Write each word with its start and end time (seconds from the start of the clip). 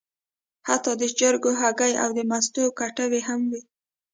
حتی 0.67 0.91
د 1.01 1.03
چرګو 1.17 1.51
هګۍ 1.61 1.93
او 2.03 2.09
د 2.17 2.19
مستو 2.29 2.63
کټوۍ 2.79 3.21
هم 3.27 3.41
وې. 3.51 3.61